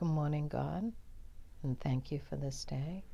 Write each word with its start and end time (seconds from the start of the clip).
Good 0.00 0.08
morning, 0.08 0.48
God, 0.48 0.94
and 1.62 1.78
thank 1.78 2.10
you 2.10 2.20
for 2.20 2.34
this 2.34 2.64
day, 2.64 3.04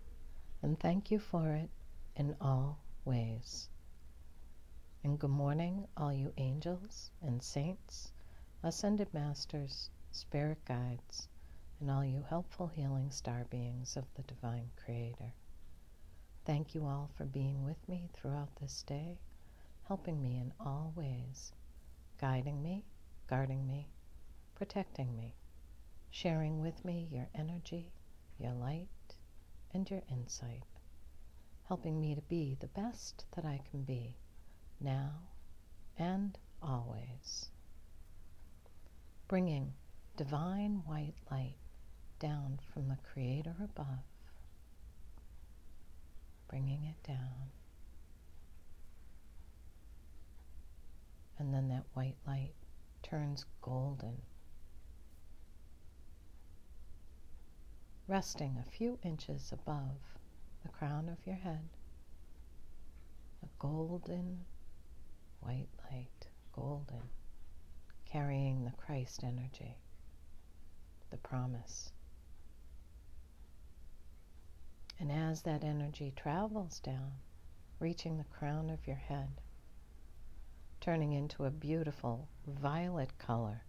and 0.62 0.78
thank 0.78 1.10
you 1.10 1.18
for 1.18 1.50
it 1.50 1.68
in 2.14 2.36
all 2.40 2.78
ways. 3.04 3.68
And 5.02 5.18
good 5.18 5.32
morning, 5.32 5.88
all 5.96 6.12
you 6.12 6.32
angels 6.36 7.10
and 7.20 7.42
saints, 7.42 8.12
ascended 8.62 9.12
masters, 9.12 9.90
spirit 10.12 10.64
guides, 10.64 11.26
and 11.80 11.90
all 11.90 12.04
you 12.04 12.24
helpful 12.28 12.68
healing 12.68 13.10
star 13.10 13.46
beings 13.50 13.96
of 13.96 14.04
the 14.14 14.22
Divine 14.22 14.70
Creator. 14.76 15.32
Thank 16.44 16.72
you 16.72 16.86
all 16.86 17.10
for 17.16 17.24
being 17.24 17.64
with 17.64 17.88
me 17.88 18.10
throughout 18.12 18.54
this 18.60 18.84
day, 18.84 19.18
helping 19.88 20.22
me 20.22 20.36
in 20.36 20.52
all 20.60 20.92
ways, 20.94 21.52
guiding 22.20 22.62
me, 22.62 22.84
guarding 23.26 23.66
me, 23.66 23.88
protecting 24.54 25.16
me 25.16 25.34
sharing 26.10 26.60
with 26.60 26.84
me 26.84 27.08
your 27.10 27.28
energy, 27.34 27.92
your 28.38 28.52
light, 28.52 28.88
and 29.72 29.90
your 29.90 30.02
insight, 30.10 30.64
helping 31.68 32.00
me 32.00 32.14
to 32.14 32.22
be 32.22 32.56
the 32.60 32.66
best 32.68 33.24
that 33.34 33.44
I 33.44 33.60
can 33.70 33.82
be 33.82 34.16
now 34.80 35.12
and 35.98 36.38
always. 36.62 37.50
Bringing 39.28 39.72
divine 40.16 40.82
white 40.86 41.14
light 41.30 41.56
down 42.18 42.58
from 42.72 42.88
the 42.88 42.98
Creator 43.12 43.54
above, 43.62 44.04
bringing 46.48 46.84
it 46.84 47.06
down. 47.06 47.50
And 51.38 51.52
then 51.52 51.68
that 51.68 51.84
white 51.92 52.16
light 52.26 52.54
turns 53.02 53.44
golden 53.60 54.22
resting 58.08 58.56
a 58.56 58.70
few 58.70 58.98
inches 59.02 59.50
above 59.52 59.98
the 60.62 60.68
crown 60.68 61.08
of 61.08 61.26
your 61.26 61.36
head. 61.36 61.68
A 63.42 63.48
golden 63.58 64.44
white 65.40 65.68
light, 65.90 66.28
golden, 66.52 67.02
carrying 68.04 68.64
the 68.64 68.72
Christ 68.72 69.24
energy, 69.24 69.76
the 71.10 71.16
promise. 71.16 71.92
And 74.98 75.10
as 75.10 75.42
that 75.42 75.64
energy 75.64 76.12
travels 76.16 76.80
down, 76.80 77.12
reaching 77.80 78.16
the 78.16 78.24
crown 78.24 78.70
of 78.70 78.86
your 78.86 78.96
head, 78.96 79.40
turning 80.80 81.12
into 81.12 81.44
a 81.44 81.50
beautiful 81.50 82.28
violet 82.46 83.18
color. 83.18 83.62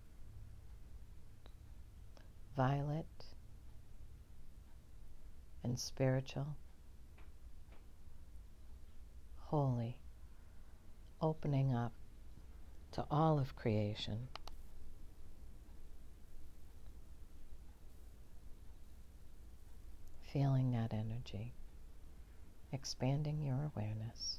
Violet 2.55 3.05
and 5.67 5.77
spiritual, 5.77 6.55
holy, 9.47 9.97
opening 11.21 11.75
up 11.75 11.91
to 12.93 13.03
all 13.11 13.37
of 13.37 13.53
creation. 13.57 14.29
Feeling 20.31 20.71
that 20.71 20.93
energy, 20.93 21.53
expanding 22.71 23.43
your 23.43 23.69
awareness, 23.75 24.37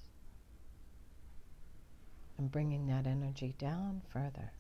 and 2.39 2.51
bringing 2.51 2.87
that 2.87 3.07
energy 3.07 3.55
down 3.59 4.01
further. 4.09 4.53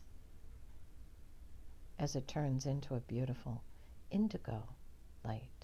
As 1.98 2.14
it 2.14 2.28
turns 2.28 2.66
into 2.66 2.94
a 2.94 3.00
beautiful 3.00 3.62
indigo 4.10 4.64
light 5.24 5.57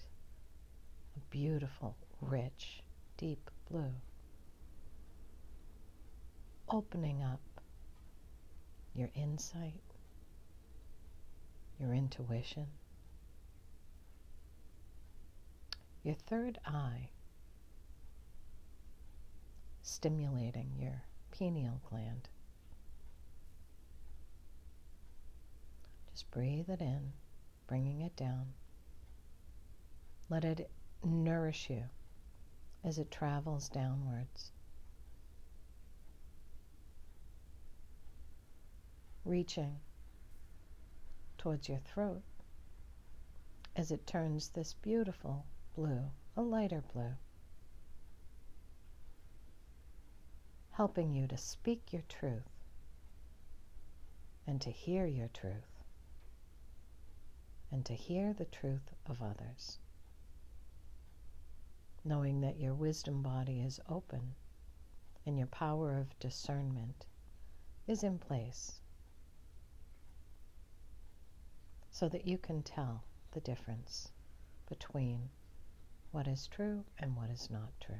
beautiful, 1.29 1.95
rich, 2.21 2.83
deep 3.17 3.49
blue. 3.69 3.93
Opening 6.69 7.21
up 7.21 7.41
your 8.93 9.09
insight, 9.13 9.81
your 11.79 11.93
intuition, 11.93 12.67
your 16.03 16.15
third 16.15 16.59
eye, 16.65 17.09
stimulating 19.81 20.71
your 20.79 21.03
pineal 21.31 21.81
gland. 21.89 22.29
Just 26.11 26.31
breathe 26.31 26.69
it 26.69 26.79
in, 26.79 27.11
bringing 27.67 28.01
it 28.01 28.15
down. 28.15 28.53
Let 30.29 30.45
it 30.45 30.69
nourish 31.05 31.69
you 31.69 31.83
as 32.83 32.97
it 32.99 33.11
travels 33.11 33.69
downwards. 33.69 34.51
Reaching 39.23 39.79
towards 41.37 41.67
your 41.67 41.79
throat 41.79 42.21
as 43.75 43.91
it 43.91 44.07
turns 44.07 44.49
this 44.49 44.73
beautiful 44.73 45.45
blue, 45.75 46.11
a 46.37 46.41
lighter 46.41 46.83
blue, 46.93 47.15
helping 50.71 51.13
you 51.13 51.27
to 51.27 51.37
speak 51.37 51.91
your 51.91 52.03
truth 52.07 52.49
and 54.47 54.61
to 54.61 54.69
hear 54.69 55.05
your 55.05 55.29
truth 55.29 55.81
and 57.71 57.85
to 57.85 57.93
hear 57.93 58.33
the 58.33 58.45
truth 58.45 58.93
of 59.07 59.21
others 59.21 59.79
knowing 62.05 62.39
that 62.41 62.59
your 62.59 62.73
wisdom 62.75 63.23
body 63.23 63.61
is 63.61 63.79
open 63.89 64.35
and 65.25 65.37
your 65.37 65.47
power 65.47 65.97
of 65.97 66.19
discernment 66.19 67.05
is 67.87 68.03
in 68.03 68.19
place 68.19 68.79
so 71.89 72.07
that 72.07 72.27
you 72.27 72.37
can 72.37 72.61
tell 72.61 73.03
the 73.31 73.39
difference 73.39 74.09
between 74.69 75.29
what 76.11 76.27
is 76.27 76.47
true 76.47 76.83
and 76.99 77.15
what 77.15 77.29
is 77.29 77.49
not 77.49 77.71
true. 77.79 77.95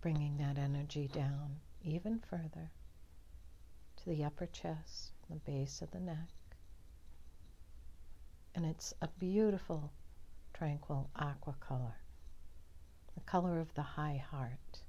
Bringing 0.00 0.36
that 0.38 0.58
energy 0.58 1.08
down 1.08 1.60
even 1.82 2.18
further 2.18 2.70
to 3.96 4.08
the 4.08 4.24
upper 4.24 4.46
chest, 4.46 5.12
the 5.28 5.36
base 5.36 5.82
of 5.82 5.90
the 5.90 6.00
neck, 6.00 6.28
and 8.54 8.66
it's 8.66 8.92
a 9.00 9.08
beautiful, 9.18 9.92
tranquil 10.54 11.10
aqua 11.16 11.54
color, 11.60 11.96
the 13.14 13.20
color 13.20 13.60
of 13.60 13.72
the 13.74 13.82
high 13.82 14.22
heart, 14.30 14.80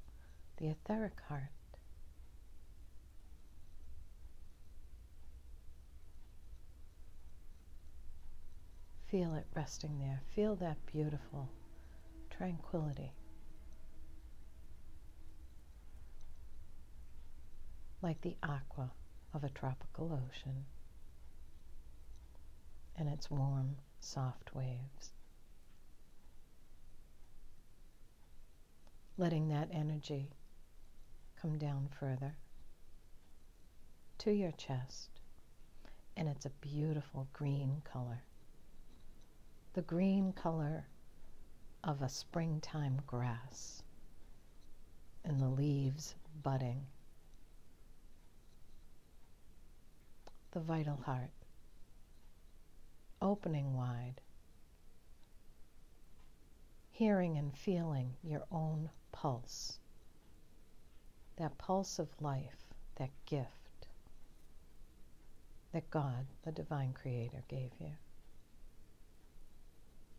the 0.57 0.67
etheric 0.67 1.19
heart. 1.27 1.51
Feel 9.09 9.35
it 9.35 9.45
resting 9.53 9.99
there. 9.99 10.21
Feel 10.35 10.55
that 10.55 10.77
beautiful 10.85 11.49
tranquility. 12.29 13.11
Like 18.01 18.21
the 18.21 18.37
aqua 18.41 18.91
of 19.33 19.43
a 19.43 19.49
tropical 19.49 20.13
ocean 20.13 20.65
and 23.01 23.09
its 23.09 23.31
warm, 23.31 23.75
soft 23.99 24.53
waves. 24.53 25.09
Letting 29.17 29.47
that 29.47 29.69
energy 29.73 30.29
come 31.41 31.57
down 31.57 31.89
further 31.99 32.35
to 34.19 34.31
your 34.31 34.51
chest, 34.51 35.09
and 36.15 36.29
it's 36.29 36.45
a 36.45 36.51
beautiful 36.61 37.27
green 37.33 37.81
color. 37.91 38.21
The 39.73 39.81
green 39.81 40.31
color 40.31 40.85
of 41.83 42.03
a 42.03 42.09
springtime 42.09 43.01
grass 43.07 43.81
and 45.25 45.41
the 45.41 45.49
leaves 45.49 46.13
budding. 46.43 46.85
The 50.51 50.59
vital 50.59 50.99
heart 51.03 51.31
opening 53.21 53.73
wide, 53.73 54.21
hearing 56.89 57.37
and 57.37 57.55
feeling 57.55 58.13
your 58.23 58.43
own 58.51 58.89
pulse, 59.11 59.79
that 61.37 61.57
pulse 61.57 61.99
of 61.99 62.09
life, 62.21 62.67
that 62.95 63.11
gift 63.25 63.61
that 65.71 65.89
God, 65.89 66.25
the 66.43 66.51
Divine 66.51 66.93
Creator, 66.93 67.43
gave 67.47 67.71
you. 67.79 67.91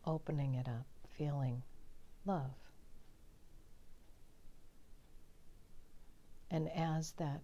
Opening 0.07 0.55
it 0.55 0.67
up, 0.67 0.87
feeling 1.11 1.63
love. 2.25 2.55
And 6.51 6.69
as 6.71 7.13
that 7.13 7.43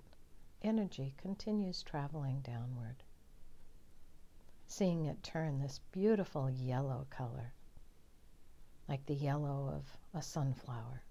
energy 0.62 1.14
continues 1.18 1.82
traveling 1.82 2.40
downward, 2.40 3.02
seeing 4.68 5.06
it 5.06 5.22
turn 5.22 5.58
this 5.58 5.80
beautiful 5.92 6.48
yellow 6.50 7.06
color, 7.10 7.52
like 8.88 9.04
the 9.06 9.14
yellow 9.14 9.72
of 9.74 9.84
a 10.14 10.22
sunflower, 10.22 11.02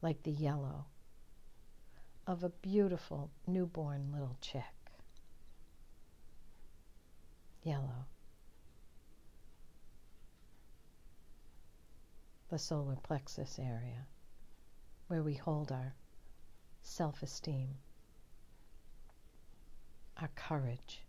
like 0.00 0.22
the 0.22 0.30
yellow 0.30 0.86
of 2.26 2.44
a 2.44 2.48
beautiful 2.48 3.30
newborn 3.46 4.12
little 4.12 4.36
chick. 4.40 4.62
Yellow. 7.64 8.06
The 12.50 12.58
solar 12.58 12.96
plexus 12.96 13.58
area 13.58 14.06
where 15.08 15.22
we 15.22 15.34
hold 15.34 15.72
our 15.72 15.94
self 16.82 17.22
esteem, 17.22 17.76
our 20.20 20.30
courage. 20.34 21.02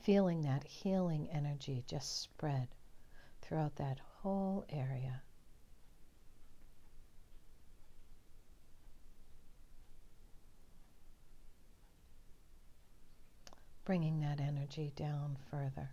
Feeling 0.00 0.42
that 0.42 0.64
healing 0.64 1.28
energy 1.32 1.84
just 1.86 2.22
spread 2.22 2.68
throughout 3.40 3.76
that 3.76 4.00
whole 4.20 4.64
area. 4.68 5.22
Bringing 13.84 14.20
that 14.20 14.40
energy 14.40 14.92
down 14.96 15.36
further. 15.50 15.90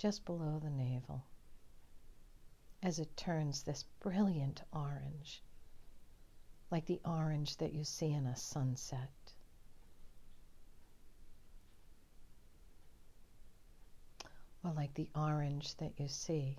just 0.00 0.24
below 0.24 0.58
the 0.64 0.70
navel 0.70 1.26
as 2.82 2.98
it 2.98 3.16
turns 3.16 3.62
this 3.62 3.84
brilliant 4.00 4.62
orange, 4.72 5.42
like 6.70 6.86
the 6.86 7.00
orange 7.04 7.56
that 7.58 7.72
you 7.72 7.84
see 7.84 8.12
in 8.12 8.26
a 8.26 8.36
sunset. 8.36 9.10
Or 14.64 14.72
like 14.72 14.94
the 14.94 15.08
orange 15.14 15.76
that 15.76 15.92
you 15.98 16.08
see 16.08 16.58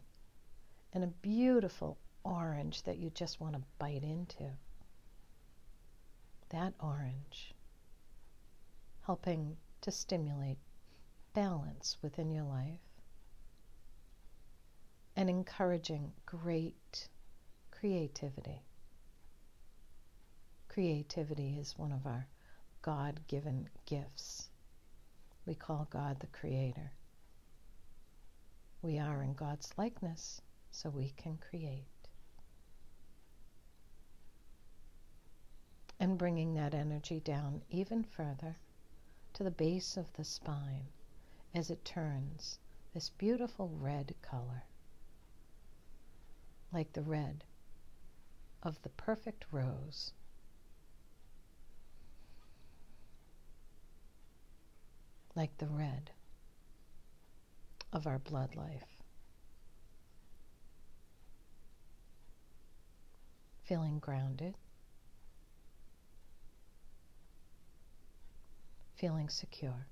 in 0.93 1.03
a 1.03 1.07
beautiful 1.07 1.97
orange 2.23 2.83
that 2.83 2.97
you 2.97 3.09
just 3.11 3.39
want 3.39 3.55
to 3.55 3.61
bite 3.79 4.03
into. 4.03 4.49
That 6.49 6.73
orange 6.79 7.53
helping 9.05 9.57
to 9.81 9.91
stimulate 9.91 10.57
balance 11.33 11.97
within 12.01 12.29
your 12.29 12.43
life 12.43 12.79
and 15.15 15.29
encouraging 15.29 16.11
great 16.25 17.07
creativity. 17.71 18.61
Creativity 20.67 21.57
is 21.59 21.77
one 21.77 21.91
of 21.91 22.05
our 22.05 22.27
God 22.81 23.19
given 23.27 23.69
gifts. 23.85 24.49
We 25.45 25.55
call 25.55 25.87
God 25.89 26.19
the 26.19 26.27
Creator. 26.27 26.91
We 28.81 28.97
are 28.97 29.21
in 29.21 29.33
God's 29.33 29.69
likeness, 29.77 30.41
so 30.71 30.89
we 30.89 31.13
can 31.17 31.37
create. 31.37 31.85
And 35.99 36.17
bringing 36.17 36.53
that 36.55 36.73
energy 36.73 37.19
down 37.19 37.61
even 37.69 38.03
further 38.03 38.55
to 39.33 39.43
the 39.43 39.51
base 39.51 39.97
of 39.97 40.11
the 40.13 40.23
spine 40.23 40.87
as 41.53 41.69
it 41.69 41.85
turns 41.85 42.57
this 42.93 43.09
beautiful 43.09 43.69
red 43.79 44.15
color 44.21 44.63
like 46.73 46.93
the 46.93 47.01
red 47.01 47.43
of 48.63 48.81
the 48.83 48.89
perfect 48.89 49.45
rose. 49.51 50.13
Like 55.35 55.57
the 55.57 55.67
red 55.67 56.11
of 57.93 58.07
our 58.07 58.19
blood 58.19 58.55
life. 58.55 58.85
Feeling 63.63 63.99
grounded, 63.99 64.55
feeling 68.97 69.29
secure. 69.29 69.87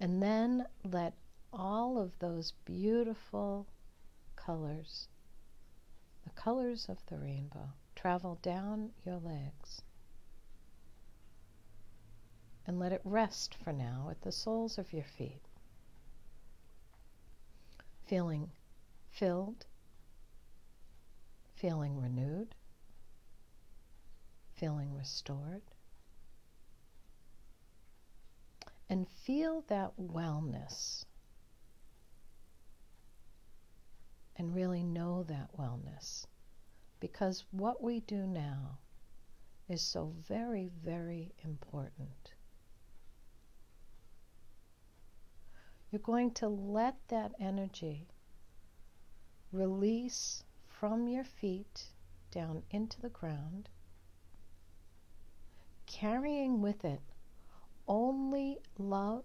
And 0.00 0.22
then 0.22 0.66
let 0.90 1.14
all 1.56 1.98
of 1.98 2.18
those 2.18 2.52
beautiful 2.64 3.66
colors, 4.36 5.08
the 6.24 6.30
colors 6.30 6.86
of 6.88 6.98
the 7.06 7.16
rainbow, 7.16 7.68
travel 7.94 8.38
down 8.42 8.90
your 9.04 9.18
legs. 9.18 9.82
And 12.66 12.78
let 12.78 12.92
it 12.92 13.02
rest 13.04 13.54
for 13.54 13.72
now 13.72 14.08
at 14.10 14.22
the 14.22 14.32
soles 14.32 14.78
of 14.78 14.92
your 14.92 15.04
feet. 15.04 15.42
Feeling 18.06 18.50
filled, 19.10 19.66
feeling 21.54 22.00
renewed, 22.00 22.54
feeling 24.54 24.94
restored. 24.94 25.62
And 28.88 29.08
feel 29.08 29.62
that 29.68 29.92
wellness 29.98 31.04
and 34.36 34.54
really 34.54 34.82
know 34.82 35.22
that 35.24 35.56
wellness. 35.56 36.26
Because 37.00 37.44
what 37.50 37.82
we 37.82 38.00
do 38.00 38.26
now 38.26 38.78
is 39.68 39.82
so 39.82 40.12
very, 40.26 40.70
very 40.82 41.32
important. 41.44 42.34
You're 45.90 46.00
going 46.00 46.32
to 46.32 46.48
let 46.48 46.96
that 47.08 47.32
energy 47.38 48.08
release 49.52 50.42
from 50.66 51.06
your 51.06 51.24
feet 51.24 51.84
down 52.32 52.62
into 52.70 53.00
the 53.00 53.08
ground, 53.10 53.68
carrying 55.86 56.60
with 56.60 56.84
it 56.84 57.00
only 57.86 58.58
love 58.78 59.24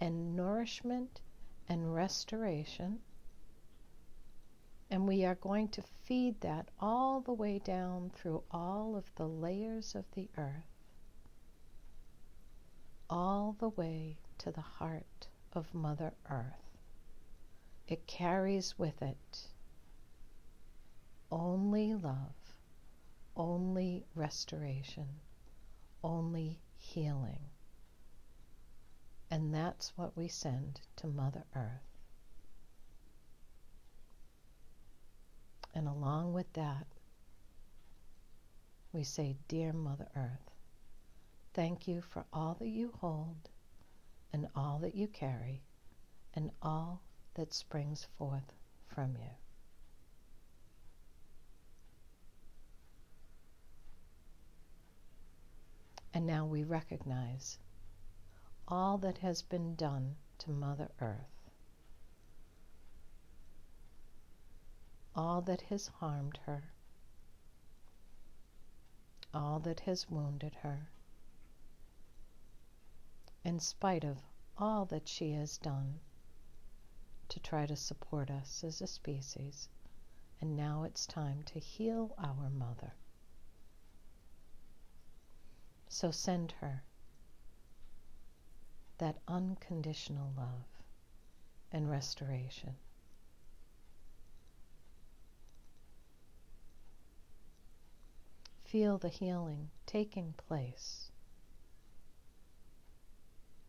and 0.00 0.34
nourishment 0.34 1.20
and 1.68 1.94
restoration 1.94 2.98
and 4.94 5.08
we 5.08 5.24
are 5.24 5.34
going 5.34 5.66
to 5.66 5.82
feed 6.04 6.40
that 6.40 6.68
all 6.78 7.20
the 7.20 7.32
way 7.32 7.58
down 7.58 8.08
through 8.14 8.40
all 8.52 8.94
of 8.94 9.12
the 9.16 9.26
layers 9.26 9.96
of 9.96 10.04
the 10.14 10.28
earth, 10.38 10.70
all 13.10 13.56
the 13.58 13.70
way 13.70 14.16
to 14.38 14.52
the 14.52 14.60
heart 14.60 15.26
of 15.52 15.74
Mother 15.74 16.12
Earth. 16.30 16.78
It 17.88 18.06
carries 18.06 18.78
with 18.78 19.02
it 19.02 19.48
only 21.28 21.94
love, 21.94 22.54
only 23.36 24.04
restoration, 24.14 25.08
only 26.04 26.60
healing. 26.76 27.40
And 29.28 29.52
that's 29.52 29.92
what 29.98 30.16
we 30.16 30.28
send 30.28 30.82
to 30.98 31.08
Mother 31.08 31.42
Earth. 31.56 31.93
And 35.74 35.88
along 35.88 36.32
with 36.32 36.52
that, 36.52 36.86
we 38.92 39.02
say, 39.02 39.36
Dear 39.48 39.72
Mother 39.72 40.08
Earth, 40.14 40.52
thank 41.52 41.88
you 41.88 42.00
for 42.00 42.24
all 42.32 42.54
that 42.60 42.68
you 42.68 42.92
hold 43.00 43.50
and 44.32 44.46
all 44.54 44.78
that 44.82 44.94
you 44.94 45.08
carry 45.08 45.62
and 46.32 46.52
all 46.62 47.02
that 47.34 47.52
springs 47.52 48.06
forth 48.16 48.54
from 48.86 49.16
you. 49.16 49.30
And 56.12 56.24
now 56.24 56.46
we 56.46 56.62
recognize 56.62 57.58
all 58.68 58.98
that 58.98 59.18
has 59.18 59.42
been 59.42 59.74
done 59.74 60.14
to 60.38 60.50
Mother 60.50 60.88
Earth 61.00 61.33
all 65.16 65.40
that 65.42 65.62
has 65.62 65.86
harmed 65.86 66.38
her, 66.46 66.62
all 69.32 69.58
that 69.60 69.80
has 69.80 70.10
wounded 70.10 70.54
her, 70.62 70.88
in 73.44 73.58
spite 73.60 74.04
of 74.04 74.18
all 74.58 74.84
that 74.84 75.08
she 75.08 75.32
has 75.32 75.58
done 75.58 76.00
to 77.28 77.40
try 77.40 77.66
to 77.66 77.76
support 77.76 78.30
us 78.30 78.62
as 78.64 78.80
a 78.80 78.86
species. 78.86 79.68
And 80.40 80.56
now 80.56 80.82
it's 80.82 81.06
time 81.06 81.42
to 81.44 81.58
heal 81.58 82.14
our 82.18 82.50
mother. 82.50 82.92
So 85.88 86.10
send 86.10 86.52
her 86.60 86.82
that 88.98 89.16
unconditional 89.26 90.32
love 90.36 90.66
and 91.72 91.90
restoration. 91.90 92.74
Feel 98.74 98.98
the 98.98 99.08
healing 99.08 99.70
taking 99.86 100.34
place 100.36 101.12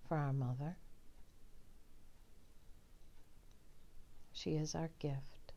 for 0.07 0.17
our 0.17 0.33
mother. 0.33 0.77
She 4.33 4.55
is 4.55 4.73
our 4.73 4.89
gift. 4.97 5.53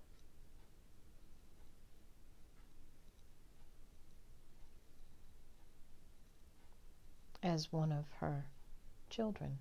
As 7.43 7.73
one 7.73 7.91
of 7.91 8.05
her 8.21 8.45
children, 9.09 9.61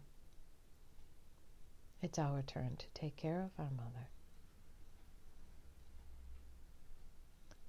it's 2.02 2.20
our 2.20 2.42
turn 2.42 2.76
to 2.76 2.88
take 2.94 3.16
care 3.16 3.42
of 3.42 3.52
our 3.58 3.72
mother. 3.72 4.10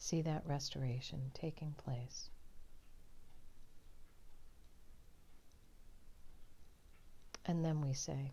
See 0.08 0.22
that 0.22 0.42
restoration 0.46 1.20
taking 1.34 1.74
place. 1.74 2.30
And 7.44 7.62
then 7.62 7.82
we 7.82 7.92
say, 7.92 8.32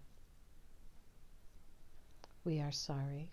We 2.45 2.61
are 2.61 2.71
sorry. 2.71 3.27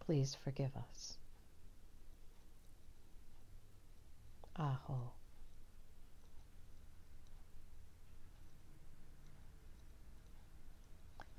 Please 0.00 0.36
forgive 0.42 0.72
us. 0.74 1.16
Aho. 4.56 5.12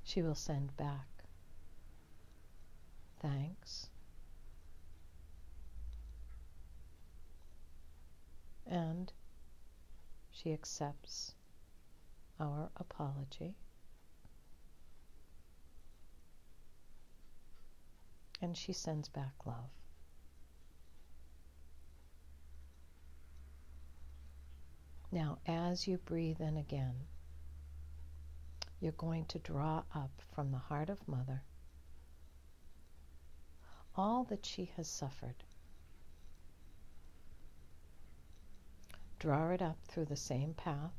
She 0.02 0.22
will 0.22 0.34
send 0.34 0.74
back 0.78 1.15
thanks 3.26 3.88
and 8.70 9.12
she 10.30 10.52
accepts 10.52 11.34
our 12.38 12.70
apology. 12.76 13.54
And 18.42 18.56
she 18.56 18.72
sends 18.72 19.08
back 19.08 19.32
love. 19.46 19.70
Now, 25.10 25.38
as 25.46 25.88
you 25.88 25.96
breathe 25.96 26.40
in 26.40 26.58
again, 26.58 26.94
you're 28.78 28.92
going 28.92 29.24
to 29.26 29.38
draw 29.38 29.84
up 29.94 30.10
from 30.34 30.50
the 30.50 30.58
heart 30.58 30.90
of 30.90 31.08
Mother 31.08 31.42
all 33.96 34.24
that 34.24 34.44
she 34.44 34.70
has 34.76 34.88
suffered 34.88 35.44
Draw 39.18 39.50
it 39.52 39.62
up 39.62 39.78
through 39.88 40.04
the 40.04 40.16
same 40.16 40.52
path. 40.54 40.92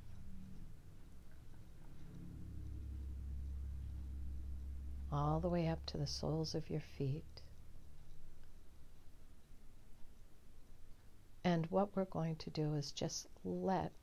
All 5.12 5.40
the 5.40 5.50
way 5.50 5.68
up 5.68 5.86
to 5.86 5.98
the 5.98 6.08
soles 6.08 6.56
of 6.56 6.70
your 6.70 6.82
feet. 6.82 7.42
And 11.44 11.68
what 11.68 11.96
we're 11.96 12.06
going 12.06 12.36
to 12.38 12.50
do 12.50 12.74
is 12.74 12.92
just 12.92 13.28
let 13.46 13.94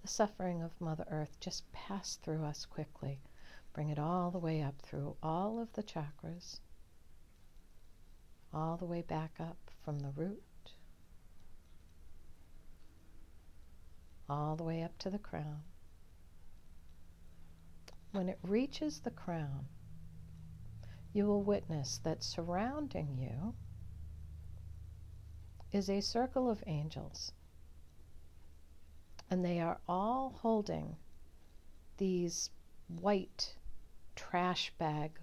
the 0.00 0.08
suffering 0.08 0.62
of 0.62 0.80
Mother 0.80 1.06
Earth 1.10 1.38
just 1.38 1.70
pass 1.70 2.16
through 2.16 2.44
us 2.44 2.64
quickly. 2.64 3.20
Bring 3.74 3.90
it 3.90 3.98
all 3.98 4.30
the 4.30 4.38
way 4.38 4.62
up 4.62 4.80
through 4.80 5.16
all 5.22 5.60
of 5.60 5.72
the 5.74 5.82
chakras, 5.82 6.60
all 8.52 8.76
the 8.76 8.84
way 8.84 9.02
back 9.02 9.32
up 9.40 9.70
from 9.84 9.98
the 10.00 10.10
root 10.16 10.42
all 14.30 14.54
the 14.54 14.62
way 14.62 14.82
up 14.82 14.96
to 14.98 15.10
the 15.10 15.18
crown. 15.18 15.60
When 18.12 18.28
it 18.28 18.38
reaches 18.42 19.00
the 19.00 19.10
crown, 19.10 19.66
you 21.12 21.26
will 21.26 21.42
witness 21.42 21.98
that 22.04 22.22
surrounding 22.22 23.18
you 23.18 23.54
is 25.72 25.90
a 25.90 26.00
circle 26.00 26.48
of 26.48 26.62
angels. 26.66 27.32
And 29.28 29.44
they 29.44 29.60
are 29.60 29.80
all 29.88 30.38
holding 30.40 30.96
these 31.96 32.50
white 33.00 33.56
trash 34.14 34.72
bag 34.78 35.18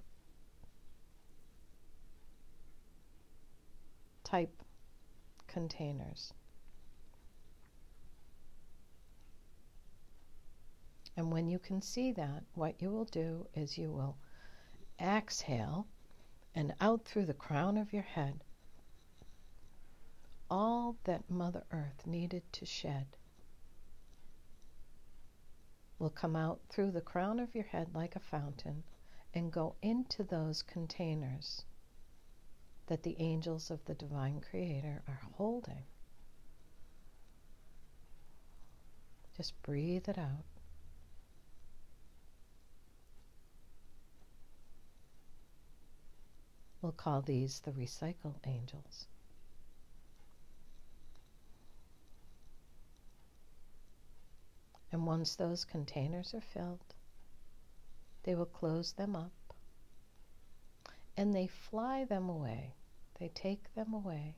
type 4.28 4.62
containers. 5.48 6.34
And 11.16 11.32
when 11.32 11.48
you 11.48 11.60
can 11.60 11.82
see 11.82 12.12
that, 12.12 12.44
what 12.54 12.82
you 12.82 12.92
will 12.92 13.06
do 13.06 13.48
is 13.56 13.78
you 13.78 13.90
will 13.90 14.18
exhale 15.00 15.88
and 16.54 16.74
out 16.82 17.06
through 17.06 17.26
the 17.26 17.34
crown 17.34 17.78
of 17.78 17.94
your 17.94 18.04
head 18.04 18.44
all 20.50 20.98
that 21.06 21.30
Mother 21.30 21.64
Earth 21.72 22.06
needed 22.06 22.44
to 22.54 22.66
shed 22.66 23.06
will 26.00 26.10
come 26.10 26.36
out 26.36 26.60
through 26.70 26.92
the 26.92 27.02
crown 27.02 27.40
of 27.40 27.54
your 27.56 27.66
head 27.66 27.88
like 27.94 28.16
a 28.16 28.20
fountain 28.20 28.84
and 29.34 29.52
go 29.52 29.76
into 29.82 30.24
those 30.24 30.64
containers 30.64 31.64
that 32.88 33.04
the 33.04 33.16
angels 33.20 33.70
of 33.70 33.84
the 33.86 33.94
Divine 33.94 34.42
Creator 34.42 35.04
are 35.08 35.22
holding. 35.36 35.84
Just 39.36 39.62
breathe 39.62 40.08
it 40.10 40.18
out. 40.18 40.46
We'll 46.82 46.92
call 46.94 47.22
these 47.22 47.60
the 47.60 47.72
recycle 47.72 48.36
angels. 48.46 49.08
And 54.92 55.06
once 55.06 55.36
those 55.36 55.66
containers 55.66 56.34
are 56.34 56.42
filled, 56.42 56.96
they 58.24 58.36
will 58.36 58.46
close 58.46 58.94
them 58.94 59.16
up 59.16 59.32
and 61.18 61.34
they 61.34 61.48
fly 61.48 62.06
them 62.06 62.30
away. 62.30 62.76
They 63.20 63.30
take 63.30 63.74
them 63.74 63.94
away. 63.94 64.36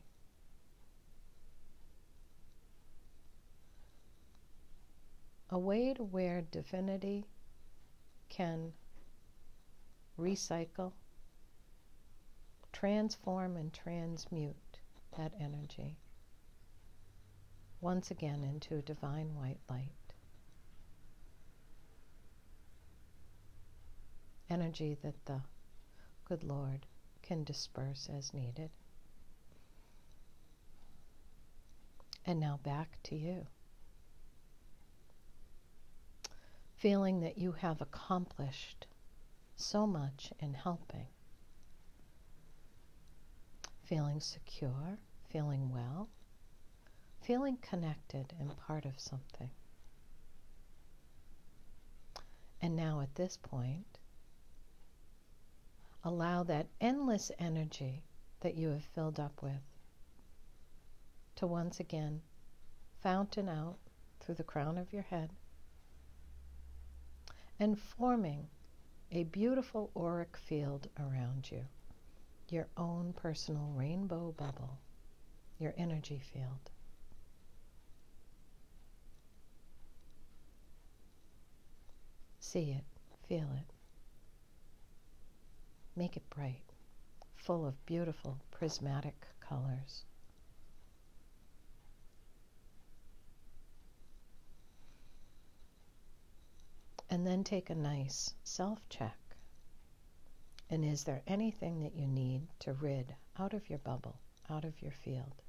Away 5.49 5.93
to 5.95 6.03
where 6.03 6.41
divinity 6.41 7.25
can 8.29 8.71
recycle 10.17 10.93
transform 12.71 13.57
and 13.57 13.73
transmute 13.73 14.79
that 15.17 15.33
energy 15.39 15.97
once 17.81 18.11
again 18.11 18.43
into 18.43 18.77
a 18.77 18.81
divine 18.81 19.35
white 19.35 19.59
light. 19.69 19.89
Energy 24.49 24.97
that 25.01 25.25
the 25.25 25.41
good 26.29 26.43
Lord 26.43 26.85
can 27.21 27.43
disperse 27.43 28.09
as 28.15 28.33
needed. 28.33 28.69
And 32.25 32.39
now 32.39 32.59
back 32.63 32.97
to 33.03 33.15
you. 33.15 33.47
Feeling 36.77 37.19
that 37.21 37.37
you 37.37 37.51
have 37.51 37.81
accomplished 37.81 38.85
so 39.57 39.85
much 39.85 40.31
in 40.39 40.53
helping 40.53 41.07
feeling 43.89 44.19
secure, 44.19 44.99
feeling 45.31 45.71
well, 45.71 46.07
feeling 47.21 47.57
connected 47.57 48.31
and 48.39 48.55
part 48.55 48.85
of 48.85 48.99
something. 48.99 49.49
And 52.61 52.75
now 52.75 53.01
at 53.01 53.15
this 53.15 53.35
point, 53.35 53.98
allow 56.09 56.41
that 56.41 56.65
endless 56.81 57.31
energy 57.37 58.01
that 58.39 58.55
you 58.55 58.69
have 58.69 58.83
filled 58.83 59.19
up 59.19 59.43
with 59.43 59.61
to 61.35 61.45
once 61.45 61.79
again 61.79 62.19
fountain 63.03 63.47
out 63.47 63.77
through 64.19 64.33
the 64.33 64.43
crown 64.43 64.75
of 64.75 64.91
your 64.91 65.03
head 65.03 65.29
and 67.59 67.77
forming 67.77 68.47
a 69.11 69.23
beautiful 69.25 69.91
auric 69.95 70.35
field 70.35 70.87
around 70.99 71.51
you 71.51 71.63
your 72.51 72.67
own 72.75 73.13
personal 73.13 73.71
rainbow 73.75 74.33
bubble, 74.35 74.79
your 75.59 75.75
energy 75.77 76.19
field. 76.33 76.71
See 82.39 82.71
it, 82.71 82.83
feel 83.27 83.47
it. 83.55 83.78
Make 85.95 86.15
it 86.17 86.29
bright, 86.29 86.63
full 87.35 87.65
of 87.65 87.85
beautiful 87.85 88.37
prismatic 88.51 89.27
colors. 89.39 90.03
And 97.09 97.25
then 97.25 97.43
take 97.43 97.69
a 97.69 97.75
nice 97.75 98.33
self 98.43 98.87
check. 98.89 99.17
And 100.69 100.85
is 100.85 101.03
there 101.03 101.23
anything 101.25 101.79
that 101.81 101.95
you 101.95 102.07
need 102.07 102.47
to 102.59 102.73
rid 102.73 103.15
out 103.37 103.53
of 103.53 103.69
your 103.69 103.79
bubble, 103.79 104.19
out 104.49 104.63
of 104.63 104.81
your 104.81 104.91
field? 104.91 105.41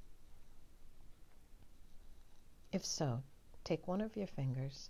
If 2.72 2.84
so, 2.86 3.22
take 3.64 3.86
one 3.86 4.00
of 4.00 4.16
your 4.16 4.28
fingers 4.28 4.88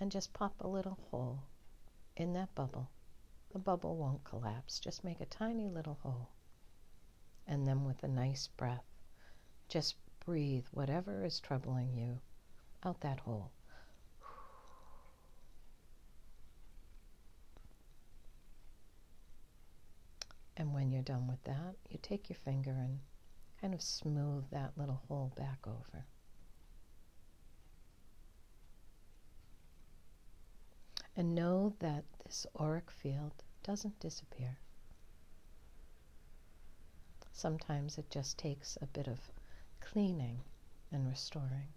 and 0.00 0.10
just 0.10 0.32
pop 0.32 0.54
a 0.60 0.68
little 0.68 0.98
hole 1.10 1.42
in 2.16 2.32
that 2.32 2.54
bubble. 2.54 2.88
The 3.52 3.58
bubble 3.58 3.96
won't 3.96 4.24
collapse, 4.24 4.80
just 4.80 5.04
make 5.04 5.20
a 5.20 5.26
tiny 5.26 5.68
little 5.68 5.98
hole. 6.02 6.30
And 7.46 7.66
then 7.66 7.84
with 7.84 8.02
a 8.02 8.08
nice 8.08 8.48
breath, 8.48 8.86
just 9.68 9.96
breathe 10.24 10.66
whatever 10.70 11.22
is 11.22 11.38
troubling 11.38 11.94
you 11.94 12.20
out 12.82 13.00
that 13.02 13.20
hole. 13.20 13.52
And 20.56 20.72
when 20.72 20.90
you're 20.90 21.02
done 21.02 21.26
with 21.26 21.42
that, 21.44 21.76
you 21.90 21.98
take 22.00 22.28
your 22.30 22.38
finger 22.44 22.70
and 22.70 23.00
kind 23.60 23.74
of 23.74 23.82
smooth 23.82 24.48
that 24.50 24.78
little 24.78 25.02
hole 25.08 25.32
back 25.36 25.66
over. 25.66 26.06
And 31.16 31.34
know 31.34 31.74
that 31.80 32.04
this 32.24 32.46
auric 32.58 32.90
field 32.90 33.32
doesn't 33.62 34.00
disappear. 34.00 34.58
Sometimes 37.32 37.98
it 37.98 38.08
just 38.10 38.38
takes 38.38 38.78
a 38.80 38.86
bit 38.86 39.08
of 39.08 39.18
cleaning 39.80 40.40
and 40.90 41.08
restoring. 41.08 41.68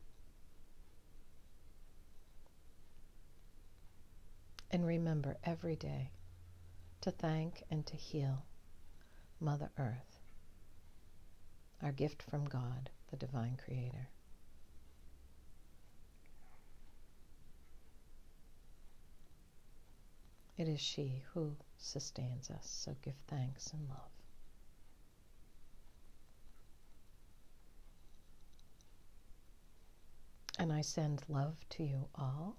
And 4.72 4.86
remember 4.86 5.38
every 5.44 5.76
day 5.76 6.12
to 7.02 7.12
thank 7.12 7.64
and 7.70 7.86
to 7.86 7.96
heal 7.96 8.44
Mother 9.40 9.70
Earth, 9.78 10.20
our 11.82 11.92
gift 11.92 12.22
from 12.22 12.46
God, 12.46 12.90
the 13.10 13.18
Divine 13.18 13.58
Creator. 13.64 14.10
It 20.58 20.70
is 20.70 20.80
she 20.80 21.24
who 21.34 21.56
sustains 21.78 22.50
us, 22.50 22.68
so 22.68 22.96
give 23.02 23.16
thanks 23.28 23.74
and 23.74 23.90
love. 23.90 24.12
And 30.58 30.72
I 30.72 30.82
send 30.82 31.24
love 31.28 31.58
to 31.72 31.84
you 31.84 32.08
all. 32.16 32.56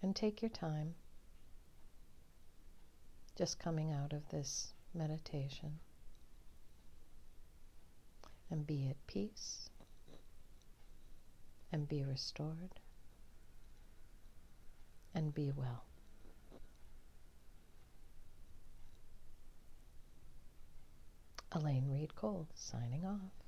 And 0.00 0.16
take 0.16 0.40
your 0.40 0.48
time 0.48 0.94
just 3.36 3.58
coming 3.58 3.92
out 3.92 4.12
of 4.12 4.28
this 4.30 4.72
meditation 4.94 5.78
and 8.50 8.66
be 8.66 8.88
at 8.88 9.06
peace 9.06 9.68
and 11.70 11.86
be 11.86 12.02
restored 12.04 12.80
and 15.18 15.34
be 15.34 15.50
well. 15.56 15.82
Elaine 21.50 21.90
Reed 21.90 22.14
Cole 22.14 22.46
signing 22.54 23.04
off. 23.04 23.47